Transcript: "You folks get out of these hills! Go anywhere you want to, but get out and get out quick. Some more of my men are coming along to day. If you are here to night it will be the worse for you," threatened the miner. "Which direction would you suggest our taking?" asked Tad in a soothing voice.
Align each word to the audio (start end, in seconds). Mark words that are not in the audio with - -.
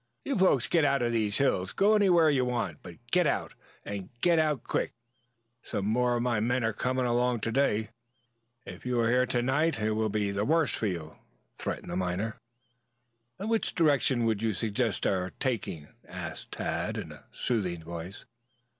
"You 0.25 0.35
folks 0.35 0.65
get 0.65 0.83
out 0.83 1.03
of 1.03 1.11
these 1.11 1.37
hills! 1.37 1.73
Go 1.73 1.93
anywhere 1.93 2.31
you 2.31 2.43
want 2.43 2.77
to, 2.77 2.79
but 2.93 3.11
get 3.11 3.27
out 3.27 3.53
and 3.85 4.09
get 4.21 4.39
out 4.39 4.63
quick. 4.63 4.93
Some 5.61 5.85
more 5.85 6.15
of 6.15 6.23
my 6.23 6.39
men 6.39 6.63
are 6.63 6.73
coming 6.73 7.05
along 7.05 7.41
to 7.41 7.51
day. 7.51 7.89
If 8.65 8.83
you 8.83 8.99
are 8.99 9.11
here 9.11 9.27
to 9.27 9.43
night 9.43 9.79
it 9.79 9.91
will 9.91 10.09
be 10.09 10.31
the 10.31 10.43
worse 10.43 10.73
for 10.73 10.87
you," 10.87 11.17
threatened 11.53 11.91
the 11.91 11.97
miner. 11.97 12.37
"Which 13.37 13.75
direction 13.75 14.25
would 14.25 14.41
you 14.41 14.53
suggest 14.53 15.05
our 15.05 15.33
taking?" 15.39 15.89
asked 16.07 16.53
Tad 16.53 16.97
in 16.97 17.11
a 17.11 17.25
soothing 17.31 17.83
voice. 17.83 18.25